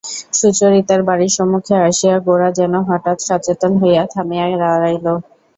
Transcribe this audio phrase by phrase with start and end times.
[0.33, 5.05] সুচরিতার বাড়ির সম্মুখে আসিয়া গোরা যেন হঠাৎ সচেতন হইয়া থামিয়া দাঁড়াইল।